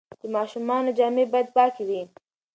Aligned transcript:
د 0.19 0.23
ماشومانو 0.35 0.95
جامې 0.97 1.25
باید 1.31 1.47
پاکې 1.57 1.83
وي. 1.87 2.01